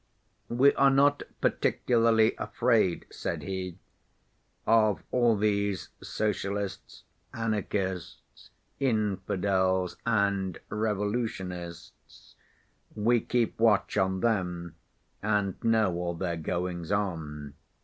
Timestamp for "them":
14.21-14.73